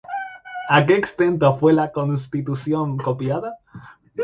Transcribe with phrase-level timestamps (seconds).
[0.67, 3.59] ¿A qué extenso fue la Constitución copiada?